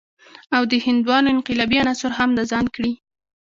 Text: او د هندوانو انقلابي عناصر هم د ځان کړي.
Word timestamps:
او 0.55 0.61
د 0.71 0.73
هندوانو 0.85 1.31
انقلابي 1.35 1.77
عناصر 1.83 2.11
هم 2.19 2.29
د 2.35 2.39
ځان 2.51 2.65
کړي. 2.75 2.93